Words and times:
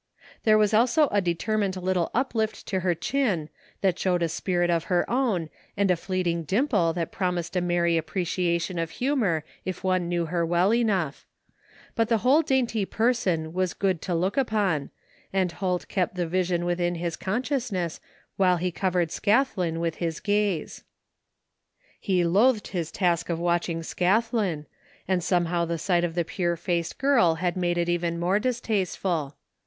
There 0.45 0.57
was 0.57 0.73
also 0.73 1.09
a 1.11 1.21
determined 1.21 1.75
little 1.77 2.09
uplift 2.15 2.65
to 2.65 2.79
her 2.79 2.95
chin 2.95 3.49
that 3.81 3.99
showed 3.99 4.23
a 4.23 4.29
spirit 4.29 4.71
of 4.71 4.85
her 4.85 5.07
own, 5.07 5.47
and 5.77 5.91
a 5.91 5.95
fleeting 5.95 6.41
dimple 6.41 6.91
that 6.93 7.11
promised 7.11 7.55
a 7.55 7.61
merry 7.61 7.97
apprecia 8.01 8.59
tion 8.59 8.79
of 8.79 8.89
humor 8.97 9.43
if 9.63 9.83
one 9.83 10.09
knew 10.09 10.25
her 10.25 10.43
well 10.43 10.73
enough; 10.73 11.27
but 11.93 12.09
the 12.09 12.17
whole 12.25 12.41
dainty 12.41 12.83
person 12.83 13.53
was 13.53 13.75
good 13.75 14.01
to 14.01 14.15
look 14.15 14.37
upon 14.37 14.89
and 15.31 15.51
Holt 15.51 15.87
kept 15.87 16.15
the 16.15 16.25
vision 16.25 16.65
within 16.65 16.95
his 16.95 17.15
consciousness 17.15 17.99
while 18.37 18.57
he 18.57 18.71
cov 18.71 18.93
ered 18.93 19.11
Scathlin 19.11 19.79
with 19.79 19.97
his 19.97 20.19
gaze. 20.19 20.83
He 21.99 22.23
loathed 22.23 22.69
his 22.69 22.89
task 22.91 23.29
of 23.29 23.39
watching 23.39 23.83
Scathlin, 23.83 24.65
and 25.07 25.23
some 25.23 25.45
how 25.45 25.63
the 25.65 25.77
sight 25.77 26.03
of 26.03 26.15
the 26.15 26.25
pure 26.25 26.55
faced 26.55 26.97
girl 26.97 27.35
had 27.35 27.55
made 27.55 27.77
it 27.77 27.87
even 27.87 28.19
more 28.19 28.39
distasteful. 28.39 29.35